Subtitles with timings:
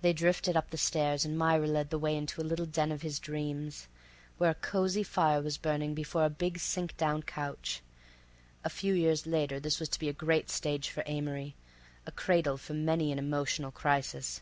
[0.00, 3.02] They drifted up the stairs and Myra led the way into the little den of
[3.02, 3.88] his dreams,
[4.38, 7.82] where a cosy fire was burning before a big sink down couch.
[8.62, 11.56] A few years later this was to be a great stage for Amory,
[12.06, 14.40] a cradle for many an emotional crisis.